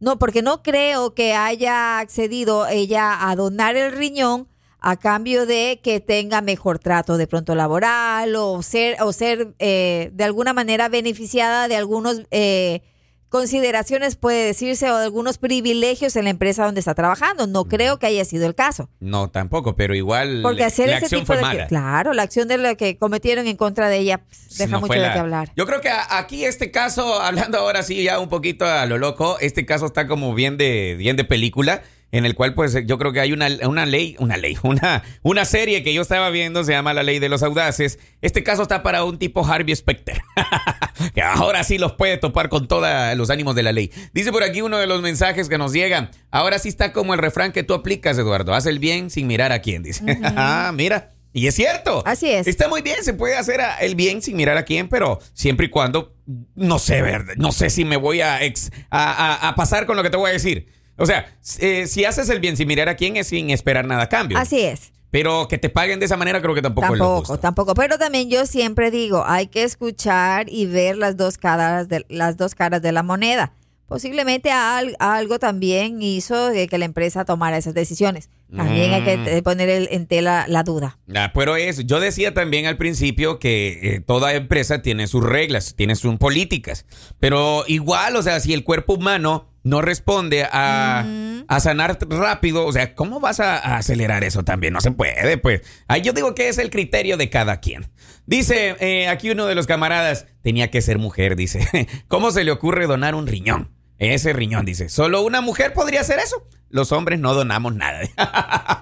No, 0.00 0.18
porque 0.18 0.42
no 0.42 0.62
creo 0.62 1.14
que 1.14 1.32
haya 1.32 1.98
accedido 1.98 2.66
ella 2.68 3.30
a 3.30 3.34
donar 3.36 3.74
el 3.74 3.92
riñón 3.92 4.48
a 4.80 4.96
cambio 4.96 5.44
de 5.46 5.80
que 5.82 6.00
tenga 6.00 6.40
mejor 6.40 6.78
trato 6.78 7.16
de 7.16 7.26
pronto 7.26 7.54
laboral 7.54 8.34
o 8.36 8.62
ser, 8.62 8.96
o 9.02 9.12
ser 9.12 9.54
eh, 9.58 10.10
de 10.12 10.24
alguna 10.24 10.52
manera 10.52 10.88
beneficiada 10.88 11.66
de 11.68 11.76
algunos 11.76 12.22
eh, 12.30 12.82
consideraciones, 13.28 14.16
puede 14.16 14.46
decirse, 14.46 14.90
o 14.90 14.96
de 14.96 15.04
algunos 15.04 15.36
privilegios 15.36 16.16
en 16.16 16.24
la 16.24 16.30
empresa 16.30 16.64
donde 16.64 16.80
está 16.80 16.94
trabajando. 16.94 17.46
No 17.46 17.64
creo 17.66 17.98
que 17.98 18.06
haya 18.06 18.24
sido 18.24 18.46
el 18.46 18.54
caso. 18.54 18.88
No, 19.00 19.28
tampoco, 19.30 19.76
pero 19.76 19.94
igual 19.94 20.40
Porque 20.42 20.64
hacer 20.64 20.88
la 20.88 20.96
ese 20.96 21.06
acción 21.06 21.20
tipo 21.22 21.26
fue 21.34 21.36
de... 21.36 21.42
mala. 21.42 21.66
Claro, 21.66 22.14
la 22.14 22.22
acción 22.22 22.48
de 22.48 22.56
lo 22.56 22.74
que 22.76 22.96
cometieron 22.96 23.46
en 23.46 23.56
contra 23.56 23.88
de 23.90 23.98
ella 23.98 24.18
pues, 24.18 24.56
deja 24.56 24.70
No 24.72 24.80
mucho 24.80 24.94
de 24.94 25.00
la- 25.00 25.12
qué 25.12 25.18
hablar. 25.18 25.52
Yo 25.56 25.66
creo 25.66 25.80
que 25.82 25.90
aquí 25.90 26.44
este 26.44 26.70
caso, 26.70 27.20
hablando 27.20 27.58
ahora 27.58 27.82
sí 27.82 28.02
ya 28.02 28.18
un 28.18 28.28
poquito 28.30 28.64
a 28.64 28.86
lo 28.86 28.96
loco, 28.96 29.36
este 29.40 29.66
caso 29.66 29.86
está 29.86 30.06
como 30.06 30.34
bien 30.34 30.56
de, 30.56 30.94
bien 30.98 31.16
de 31.16 31.24
película, 31.24 31.82
en 32.10 32.24
el 32.24 32.34
cual 32.34 32.54
pues 32.54 32.76
yo 32.86 32.98
creo 32.98 33.12
que 33.12 33.20
hay 33.20 33.32
una, 33.32 33.48
una 33.66 33.84
ley, 33.86 34.16
una 34.18 34.36
ley, 34.36 34.56
una, 34.62 35.02
una 35.22 35.44
serie 35.44 35.82
que 35.82 35.92
yo 35.94 36.02
estaba 36.02 36.30
viendo, 36.30 36.64
se 36.64 36.72
llama 36.72 36.94
La 36.94 37.02
Ley 37.02 37.18
de 37.18 37.28
los 37.28 37.42
Audaces. 37.42 37.98
Este 38.22 38.42
caso 38.42 38.62
está 38.62 38.82
para 38.82 39.04
un 39.04 39.18
tipo 39.18 39.46
Harvey 39.46 39.74
Specter, 39.76 40.20
que 41.14 41.22
ahora 41.22 41.64
sí 41.64 41.78
los 41.78 41.92
puede 41.92 42.16
topar 42.18 42.48
con 42.48 42.66
todos 42.68 42.86
los 43.16 43.30
ánimos 43.30 43.54
de 43.54 43.62
la 43.62 43.72
ley. 43.72 43.90
Dice 44.12 44.32
por 44.32 44.42
aquí 44.42 44.62
uno 44.62 44.78
de 44.78 44.86
los 44.86 45.02
mensajes 45.02 45.48
que 45.48 45.58
nos 45.58 45.72
llegan, 45.72 46.10
ahora 46.30 46.58
sí 46.58 46.68
está 46.68 46.92
como 46.92 47.14
el 47.14 47.20
refrán 47.20 47.52
que 47.52 47.62
tú 47.62 47.74
aplicas, 47.74 48.16
Eduardo, 48.18 48.54
haz 48.54 48.66
el 48.66 48.78
bien 48.78 49.10
sin 49.10 49.26
mirar 49.26 49.52
a 49.52 49.60
quién, 49.60 49.82
dice. 49.82 50.04
ah, 50.24 50.72
mira. 50.74 51.10
Y 51.30 51.46
es 51.46 51.54
cierto. 51.54 52.02
Así 52.06 52.30
es. 52.30 52.46
Está 52.48 52.68
muy 52.68 52.80
bien, 52.80 53.04
se 53.04 53.12
puede 53.12 53.36
hacer 53.36 53.60
el 53.80 53.94
bien 53.94 54.22
sin 54.22 54.34
mirar 54.34 54.56
a 54.56 54.64
quién, 54.64 54.88
pero 54.88 55.20
siempre 55.34 55.66
y 55.66 55.68
cuando, 55.68 56.16
no 56.54 56.78
sé, 56.78 57.02
no 57.36 57.52
sé 57.52 57.68
si 57.68 57.84
me 57.84 57.96
voy 57.98 58.22
a, 58.22 58.42
ex- 58.42 58.70
a, 58.90 59.12
a- 59.44 59.48
a 59.48 59.54
pasar 59.54 59.84
con 59.86 59.96
lo 59.96 60.02
que 60.02 60.08
te 60.10 60.16
voy 60.16 60.30
a 60.30 60.32
decir. 60.32 60.68
O 60.98 61.06
sea, 61.06 61.26
eh, 61.60 61.86
si 61.86 62.04
haces 62.04 62.28
el 62.28 62.40
bien 62.40 62.56
sin 62.56 62.68
mirar 62.68 62.88
a 62.88 62.96
quién 62.96 63.16
es 63.16 63.28
sin 63.28 63.50
esperar 63.50 63.86
nada 63.86 64.02
a 64.04 64.08
cambio. 64.08 64.36
Así 64.38 64.60
es. 64.60 64.92
Pero 65.10 65.48
que 65.48 65.56
te 65.56 65.70
paguen 65.70 66.00
de 66.00 66.04
esa 66.06 66.18
manera 66.18 66.42
creo 66.42 66.54
que 66.54 66.60
tampoco, 66.60 66.92
es 66.92 66.98
lo 66.98 67.06
Tampoco, 67.06 67.38
tampoco. 67.38 67.74
Pero 67.74 67.96
también 67.98 68.28
yo 68.28 68.44
siempre 68.44 68.90
digo, 68.90 69.24
hay 69.26 69.46
que 69.46 69.62
escuchar 69.62 70.46
y 70.50 70.66
ver 70.66 70.96
las 70.98 71.16
dos 71.16 71.38
caras 71.38 71.88
de, 71.88 72.04
las 72.10 72.36
dos 72.36 72.54
caras 72.54 72.82
de 72.82 72.92
la 72.92 73.02
moneda. 73.02 73.52
Posiblemente 73.86 74.50
al- 74.50 74.96
algo 74.98 75.38
también 75.38 76.02
hizo 76.02 76.48
de 76.50 76.68
que 76.68 76.76
la 76.76 76.84
empresa 76.84 77.24
tomara 77.24 77.56
esas 77.56 77.72
decisiones. 77.72 78.28
También 78.54 78.92
hay 78.92 79.02
que 79.02 79.16
Mm. 79.40 79.42
poner 79.42 79.70
el- 79.70 79.88
en 79.90 80.06
tela 80.06 80.44
la 80.46 80.62
duda. 80.62 80.98
Ah, 81.14 81.30
pero 81.34 81.56
es, 81.56 81.86
yo 81.86 81.98
decía 82.00 82.34
también 82.34 82.66
al 82.66 82.76
principio 82.76 83.38
que 83.38 83.78
eh, 83.96 84.00
toda 84.00 84.34
empresa 84.34 84.82
tiene 84.82 85.06
sus 85.06 85.24
reglas, 85.24 85.74
tiene 85.74 85.96
sus 85.96 86.16
políticas, 86.18 86.84
pero 87.18 87.64
igual, 87.66 88.14
o 88.16 88.22
sea, 88.22 88.40
si 88.40 88.52
el 88.52 88.62
cuerpo 88.62 88.94
humano 88.94 89.47
no 89.68 89.82
responde 89.82 90.44
a, 90.50 91.04
a 91.46 91.60
sanar 91.60 91.98
rápido, 92.08 92.64
o 92.66 92.72
sea, 92.72 92.94
¿cómo 92.94 93.20
vas 93.20 93.40
a, 93.40 93.56
a 93.56 93.76
acelerar 93.76 94.24
eso 94.24 94.44
también? 94.44 94.72
No 94.72 94.80
se 94.80 94.90
puede, 94.90 95.38
pues. 95.38 95.62
Ahí 95.86 96.02
yo 96.02 96.12
digo 96.12 96.34
que 96.34 96.48
es 96.48 96.58
el 96.58 96.70
criterio 96.70 97.16
de 97.16 97.30
cada 97.30 97.60
quien. 97.60 97.86
Dice 98.26 98.76
eh, 98.80 99.08
aquí 99.08 99.30
uno 99.30 99.46
de 99.46 99.54
los 99.54 99.66
camaradas, 99.66 100.26
tenía 100.42 100.70
que 100.70 100.82
ser 100.82 100.98
mujer, 100.98 101.36
dice, 101.36 101.88
¿cómo 102.08 102.30
se 102.30 102.44
le 102.44 102.50
ocurre 102.50 102.86
donar 102.86 103.14
un 103.14 103.26
riñón? 103.26 103.70
Ese 103.98 104.32
riñón, 104.32 104.64
dice, 104.64 104.88
solo 104.88 105.22
una 105.22 105.40
mujer 105.40 105.72
podría 105.72 106.02
hacer 106.02 106.18
eso. 106.18 106.46
Los 106.70 106.92
hombres 106.92 107.18
no 107.18 107.34
donamos 107.34 107.74
nada. 107.74 108.02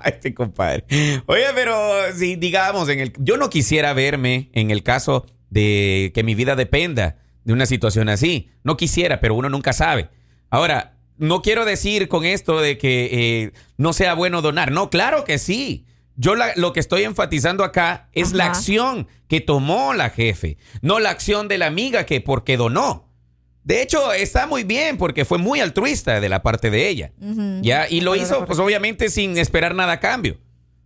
este 0.04 0.34
compadre. 0.34 0.84
Oye, 1.26 1.44
pero 1.54 1.76
si 2.14 2.36
digamos, 2.36 2.88
en 2.88 3.00
el, 3.00 3.12
yo 3.18 3.36
no 3.36 3.48
quisiera 3.48 3.92
verme 3.92 4.50
en 4.52 4.70
el 4.70 4.82
caso 4.82 5.26
de 5.48 6.10
que 6.14 6.24
mi 6.24 6.34
vida 6.34 6.56
dependa 6.56 7.18
de 7.44 7.52
una 7.52 7.64
situación 7.64 8.08
así. 8.08 8.50
No 8.64 8.76
quisiera, 8.76 9.20
pero 9.20 9.36
uno 9.36 9.48
nunca 9.48 9.72
sabe. 9.72 10.10
Ahora, 10.50 10.96
no 11.18 11.42
quiero 11.42 11.64
decir 11.64 12.08
con 12.08 12.24
esto 12.24 12.60
de 12.60 12.78
que 12.78 13.08
eh, 13.44 13.52
no 13.76 13.92
sea 13.92 14.14
bueno 14.14 14.42
donar. 14.42 14.70
No, 14.72 14.90
claro 14.90 15.24
que 15.24 15.38
sí. 15.38 15.86
Yo 16.16 16.34
la- 16.34 16.52
lo 16.56 16.72
que 16.72 16.80
estoy 16.80 17.04
enfatizando 17.04 17.62
acá 17.64 18.08
es 18.12 18.32
la 18.32 18.44
acción 18.46 19.08
que 19.28 19.40
tomó 19.40 19.92
la 19.92 20.08
jefe, 20.10 20.56
no 20.80 20.98
la 20.98 21.10
acción 21.10 21.48
de 21.48 21.58
la 21.58 21.66
amiga 21.66 22.06
que 22.06 22.20
porque 22.20 22.56
donó. 22.56 23.04
De 23.64 23.82
hecho, 23.82 24.12
está 24.12 24.46
muy 24.46 24.62
bien 24.64 24.96
porque 24.96 25.24
fue 25.24 25.38
muy 25.38 25.60
altruista 25.60 26.20
de 26.20 26.28
la 26.28 26.42
parte 26.42 26.70
de 26.70 26.88
ella. 26.88 27.12
Ya, 27.62 27.86
y 27.88 28.00
lo 28.00 28.14
hizo, 28.14 28.44
pues 28.46 28.58
obviamente 28.60 29.10
sin 29.10 29.36
esperar 29.38 29.74
nada 29.74 29.94
a 29.94 30.00
cambio. 30.00 30.38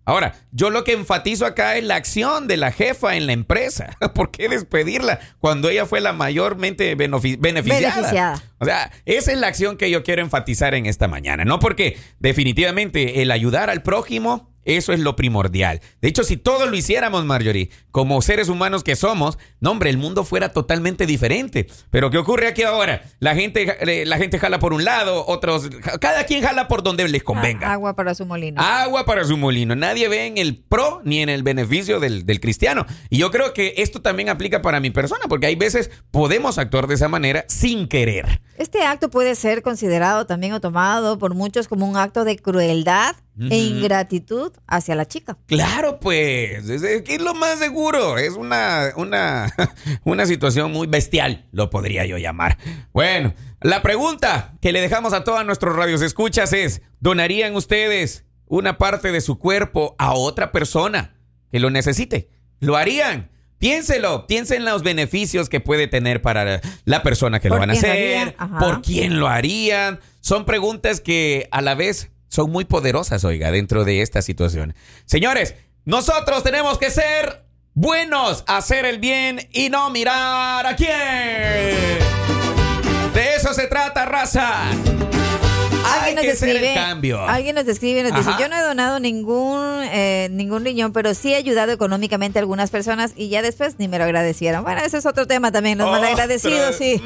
Ahora, 0.05 0.35
yo 0.51 0.71
lo 0.71 0.83
que 0.83 0.93
enfatizo 0.93 1.47
acá 1.47 1.77
es 1.77 1.85
la 1.85 1.95
acción 1.97 2.49
de 2.49 2.57
la 2.57 2.73
jefa 2.73 3.17
en 3.17 3.27
la 3.27 3.33
empresa. 3.33 3.97
¿Por 4.15 4.31
qué 4.31 4.49
despedirla 4.49 5.21
cuando 5.39 5.69
ella 5.69 5.87
fue 5.87 6.01
la 6.01 6.13
mayormente 6.13 6.97
benefi- 6.97 7.39
beneficiada? 7.39 7.95
Beneficiada. 7.97 8.43
O 8.59 8.65
sea, 8.65 8.91
esa 9.05 9.33
es 9.33 9.39
la 9.39 9.47
acción 9.47 9.77
que 9.77 9.91
yo 9.91 10.03
quiero 10.03 10.23
enfatizar 10.23 10.75
en 10.75 10.87
esta 10.87 11.07
mañana. 11.07 11.45
No 11.45 11.61
porque 11.61 11.97
definitivamente 12.19 13.23
el 13.23 13.31
ayudar 13.31 13.71
al 13.71 13.83
prójimo, 13.83 14.51
eso 14.65 14.93
es 14.93 15.01
lo 15.01 15.17
primordial. 15.17 15.81
De 16.01 16.09
hecho, 16.09 16.25
si 16.25 16.37
todos 16.37 16.69
lo 16.71 16.77
hiciéramos, 16.77 17.25
Marjorie, 17.25 17.71
como 17.91 18.23
seres 18.23 18.49
humanos 18.49 18.85
que 18.85 18.97
somos, 18.97 19.39
no, 19.61 19.73
hombre, 19.73 19.91
el 19.91 19.99
mundo 19.99 20.25
fuera 20.25 20.53
totalmente 20.53 21.07
diferente. 21.07 21.67
Pero 21.91 22.11
¿qué 22.11 22.19
ocurre 22.19 22.47
aquí 22.47 22.63
ahora? 22.63 23.03
La 23.19 23.35
gente, 23.35 23.77
eh, 23.81 24.07
la 24.07 24.19
gente 24.19 24.39
jala 24.39 24.59
por 24.59 24.73
un 24.73 24.85
lado, 24.85 25.27
otros, 25.27 25.69
cada 26.01 26.25
quien 26.25 26.43
jala 26.43 26.69
por 26.69 26.83
donde 26.83 27.09
les 27.09 27.23
convenga. 27.23 27.69
Ah, 27.69 27.73
agua 27.73 27.95
para 27.95 28.15
su 28.15 28.27
molino. 28.27 28.61
Agua 28.61 29.05
para 29.05 29.25
su 29.25 29.37
molino. 29.37 29.75
Nadie 29.75 30.09
ve 30.09 30.27
en 30.27 30.39
el 30.39 30.57
pro 30.57 31.01
ni 31.05 31.21
en 31.21 31.29
el 31.29 31.43
beneficio 31.43 32.01
del, 32.01 32.27
del 32.27 32.41
cristiano. 32.41 32.87
Y 33.09 33.19
yo 33.19 33.31
creo 33.31 33.53
que 33.53 33.75
esto 33.79 34.01
también 34.03 34.29
aplica 34.29 34.63
para 34.63 34.81
mi 34.81 34.91
persona, 34.91 35.23
porque 35.29 35.47
hay 35.47 35.57
veces 35.57 35.91
podemos 36.11 36.59
actuar 36.59 36.87
de 36.87 36.95
esa 36.95 37.09
manera 37.09 37.45
sin 37.49 37.89
querer. 37.89 38.41
Este 38.57 38.83
acto 38.83 39.11
puede 39.11 39.35
ser 39.35 39.63
considerado 39.63 40.27
también 40.27 40.53
o 40.53 40.61
tomado 40.61 41.19
por 41.19 41.35
muchos 41.35 41.67
como 41.67 41.89
un 41.89 41.97
acto 41.97 42.25
de 42.25 42.37
crueldad 42.37 43.17
e 43.49 43.57
ingratitud 43.57 44.53
hacia 44.67 44.95
la 44.95 45.07
chica. 45.07 45.39
Claro, 45.47 45.99
pues, 45.99 46.69
es, 46.69 46.83
es 46.83 47.23
lo 47.23 47.33
más 47.33 47.59
seguro. 47.59 47.80
Es 48.19 48.35
una, 48.35 48.93
una, 48.97 49.53
una 50.05 50.27
situación 50.27 50.71
muy 50.71 50.87
bestial, 50.87 51.47
lo 51.51 51.71
podría 51.71 52.05
yo 52.05 52.19
llamar. 52.19 52.59
Bueno, 52.93 53.35
la 53.63 53.83
pregunta 53.83 54.53
que 54.61 54.73
le 54.73 54.81
dejamos 54.81 55.15
a 55.15 55.25
todos 55.25 55.45
nuestros 55.47 55.75
radios 55.75 56.03
escuchas 56.03 56.53
es, 56.53 56.83
¿donarían 57.01 57.57
ustedes 57.57 58.27
una 58.47 58.77
parte 58.77 59.13
de 59.13 59.23
su 59.23 59.39
cuerpo 59.39 59.95
a 59.99 60.13
otra 60.13 60.53
persona 60.53 61.15
que 61.51 61.59
lo 61.59 61.71
necesite? 61.71 62.29
¿Lo 62.59 62.77
harían? 62.77 63.31
Piénselo, 63.59 64.27
piensen 64.27 64.59
en 64.59 64.65
los 64.67 64.83
beneficios 64.83 65.49
que 65.49 65.61
puede 65.61 65.87
tener 65.87 66.21
para 66.21 66.61
la 66.85 67.03
persona 67.03 67.41
que 67.41 67.49
lo 67.49 67.55
¿Por 67.55 67.61
van 67.61 67.71
a 67.71 67.73
hacer, 67.73 68.37
por 68.59 68.83
quién 68.83 69.19
lo 69.19 69.29
harían. 69.29 70.01
Son 70.21 70.45
preguntas 70.45 71.01
que 71.01 71.49
a 71.51 71.63
la 71.63 71.75
vez 71.75 72.11
son 72.29 72.51
muy 72.51 72.67
poderosas, 72.67 73.25
oiga, 73.25 73.51
dentro 73.51 73.85
de 73.85 74.03
esta 74.03 74.23
situación. 74.23 74.75
Señores, 75.07 75.55
nosotros 75.87 76.43
tenemos 76.43 76.79
que 76.79 76.91
ser 76.91 77.50
buenos, 77.75 78.45
hacer 78.47 78.85
el 78.85 78.99
bien 78.99 79.49
y 79.53 79.71
no 79.71 79.91
mirar 79.91 80.67
a 80.67 80.77
quién. 80.77 80.91
De 83.15 83.35
eso 83.37 83.53
se 83.55 83.67
trata, 83.67 84.05
raza. 84.07 84.71
Alguien 85.83 86.17
nos 86.17 86.25
que 86.25 86.31
hacer 86.33 86.51
el 86.51 86.57
escribe, 86.57 86.75
cambio. 86.75 87.21
alguien 87.27 87.55
nos 87.55 87.67
escribe 87.67 88.01
y 88.01 88.03
nos 88.05 88.15
dice, 88.15 88.31
yo 88.39 88.49
no 88.49 88.57
he 88.57 88.61
donado 88.63 89.01
ningún 89.01 89.81
eh, 89.93 90.29
ningún 90.31 90.65
riñón, 90.65 90.93
pero 90.93 91.15
sí 91.15 91.33
he 91.33 91.37
ayudado 91.37 91.73
económicamente 91.73 92.39
a 92.39 92.43
algunas 92.43 92.71
personas 92.71 93.13
y 93.17 93.29
ya 93.29 93.43
después 93.43 93.77
ni 93.79 93.89
me 93.89 93.99
lo 93.99 94.05
agradecieron. 94.05 94.63
Bueno, 94.63 94.83
ese 94.85 94.99
es 94.99 95.07
otro 95.07 95.27
tema 95.27 95.51
también, 95.51 95.79
los 95.79 95.91
malagradecidos, 95.91 96.77
sí. 96.77 97.03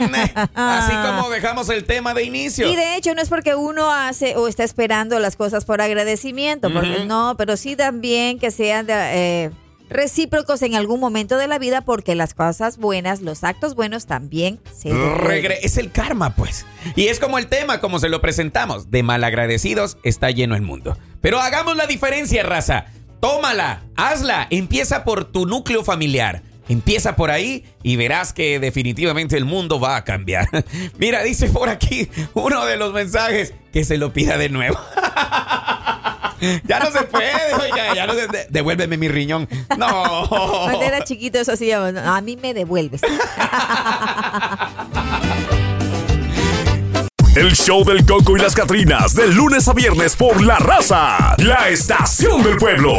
Así 0.55 0.93
como 0.93 1.31
dejamos 1.31 1.69
el 1.71 1.85
tema 1.85 2.15
de 2.15 2.25
inicio. 2.25 2.69
Y 2.69 2.77
de 2.77 2.97
hecho 2.97 3.15
no 3.15 3.23
es 3.23 3.29
porque 3.29 3.55
uno 3.55 3.91
hace 3.91 4.37
o 4.37 4.49
está 4.49 4.65
esperando 4.65 5.19
las 5.19 5.37
cosas 5.37 5.65
por 5.65 5.81
agradecimiento, 5.81 6.73
porque 6.73 7.05
no, 7.07 7.37
pero 7.39 7.57
sí 7.57 7.77
también 7.77 8.39
que 8.39 8.51
sean 8.51 8.87
de, 8.87 8.95
eh, 8.97 9.51
recíprocos 9.95 10.61
en 10.63 10.75
algún 10.75 11.01
momento 11.01 11.39
de 11.39 11.49
la 11.49 11.59
vida 11.59 11.81
porque 11.81 12.15
las 12.15 12.35
cosas 12.35 12.77
buenas, 12.77 13.23
los 13.23 13.45
actos 13.45 13.75
buenos 13.75 14.07
también 14.07 14.61
se 14.71 14.91
es 15.63 15.79
el 15.79 15.91
karma, 15.91 16.35
pues. 16.35 16.67
Y 16.97 17.07
es 17.07 17.21
como 17.21 17.39
el 17.39 17.47
tema, 17.47 17.81
como 17.81 17.99
se 17.99 18.09
lo 18.09 18.21
presentamos. 18.21 18.91
De 18.91 19.03
malagradecidos 19.03 19.97
está 20.03 20.31
lleno 20.31 20.57
el 20.57 20.63
mundo. 20.63 20.99
Pero 21.21 21.41
hagamos 21.41 21.77
la 21.77 21.87
diferencia, 21.87 22.43
raza. 22.43 22.87
Tómala, 23.21 23.85
hazla, 23.97 24.47
empieza 24.51 25.05
por 25.05 25.25
tu 25.25 25.47
núcleo 25.47 25.85
familiar. 25.85 26.43
Empieza 26.69 27.15
por 27.15 27.31
ahí 27.31 27.65
y 27.83 27.97
verás 27.97 28.33
que 28.33 28.59
definitivamente 28.59 29.37
el 29.37 29.45
mundo 29.45 29.81
va 29.81 29.97
a 29.97 30.05
cambiar. 30.05 30.49
Mira, 30.99 31.23
dice 31.23 31.49
por 31.49 31.69
aquí 31.69 32.09
uno 32.35 32.65
de 32.67 32.77
los 32.77 32.93
mensajes 32.93 33.55
que 33.73 33.85
se 33.85 33.97
lo 33.99 34.13
pida 34.13 34.39
de 34.39 34.49
nuevo. 34.49 34.79
ya 36.65 36.79
no 36.79 36.91
se 36.91 37.03
puede, 37.05 37.55
oiga, 37.61 37.95
ya 37.95 38.07
no 38.07 38.15
se, 38.15 38.47
devuélveme 38.51 38.97
mi 38.97 39.09
riñón. 39.09 39.49
No. 39.77 40.27
Cuando 40.29 40.83
era 40.83 41.05
chiquito 41.05 41.39
eso 41.39 41.57
sí, 41.57 41.71
a 41.73 42.21
mí 42.23 42.39
me 42.41 42.55
devuelves. 42.55 43.03
El 47.37 47.53
show 47.57 47.85
del 47.85 48.07
Coco 48.07 48.37
y 48.37 48.41
las 48.41 48.55
Catrinas, 48.55 49.17
de 49.17 49.27
lunes 49.27 49.67
a 49.67 49.73
viernes 49.73 50.15
por 50.15 50.41
La 50.41 50.57
Raza, 50.61 51.35
la 51.39 51.69
estación 51.69 52.45
del 52.45 52.57
pueblo. 52.57 52.95